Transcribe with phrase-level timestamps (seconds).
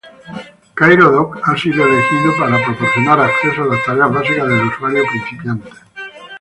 [0.73, 5.69] Cairo-Dock ha sido elegido para proporcionar acceso a las tareas básicas del usuario principiante.